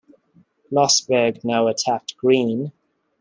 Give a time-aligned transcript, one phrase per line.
[0.71, 2.71] Lossberg now attacked Greene.